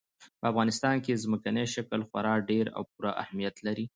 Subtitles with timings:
[0.39, 3.85] په افغانستان کې ځمکنی شکل خورا ډېر او پوره اهمیت لري.